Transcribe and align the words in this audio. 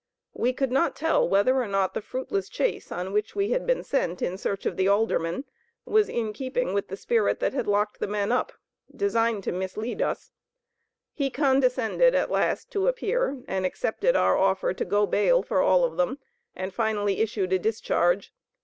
We 0.33 0.51
could 0.51 0.71
not 0.71 0.95
tell 0.95 1.29
whether 1.29 1.61
or 1.61 1.67
not 1.67 1.93
the 1.93 2.01
fruitless 2.01 2.49
chase 2.49 2.91
on 2.91 3.13
which 3.13 3.35
we 3.35 3.51
had 3.51 3.67
been 3.67 3.83
sent 3.83 4.23
in 4.23 4.35
search 4.35 4.65
of 4.65 4.75
the 4.75 4.87
alderman, 4.87 5.45
was 5.85 6.09
in 6.09 6.33
keeping 6.33 6.73
with 6.73 6.87
the 6.87 6.97
spirit 6.97 7.39
that 7.39 7.53
had 7.53 7.67
locked 7.67 7.99
the 7.99 8.07
men 8.07 8.31
up, 8.31 8.51
designed 8.95 9.43
to 9.43 9.51
mislead 9.51 10.01
us; 10.01 10.31
he 11.13 11.29
condescended 11.29 12.15
at 12.15 12.31
last 12.31 12.71
to 12.71 12.87
appear, 12.87 13.43
and 13.47 13.63
accepted 13.63 14.15
our 14.15 14.35
offer 14.35 14.73
to 14.73 14.85
go 14.85 15.05
bail 15.05 15.43
for 15.43 15.61
all 15.61 15.83
of 15.83 15.97
them, 15.97 16.17
and 16.55 16.73
finally 16.73 17.21
issued 17.21 17.53
a 17.53 17.59
discharge. 17.59 18.33